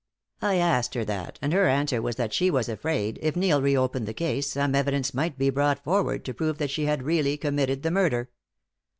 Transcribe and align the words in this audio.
"I 0.41 0.55
asked 0.55 0.95
her 0.95 1.05
that, 1.05 1.37
and 1.43 1.53
her 1.53 1.67
answer 1.67 2.01
was 2.01 2.15
that 2.15 2.33
she 2.33 2.49
was 2.49 2.67
afraid, 2.67 3.19
if 3.21 3.35
Neil 3.35 3.61
reopened 3.61 4.07
the 4.07 4.15
case, 4.15 4.49
some 4.49 4.73
evidence 4.73 5.13
might 5.13 5.37
be 5.37 5.51
brought 5.51 5.83
forward 5.83 6.25
to 6.25 6.33
prove 6.33 6.57
that 6.57 6.71
she 6.71 6.85
had 6.85 7.03
really 7.03 7.37
committed 7.37 7.83
the 7.83 7.91
murder. 7.91 8.31